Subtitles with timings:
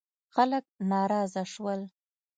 [0.33, 1.81] خلک ناراضه شول.